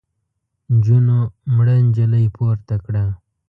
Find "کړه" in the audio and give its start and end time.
2.85-3.05